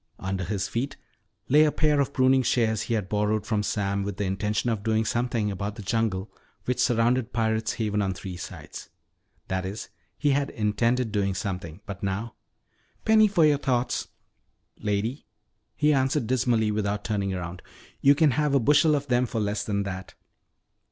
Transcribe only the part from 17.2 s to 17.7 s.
around,